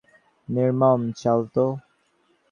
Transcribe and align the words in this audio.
নির্মম 0.47 1.01
চাল 1.21 1.39
তো। 1.55 1.65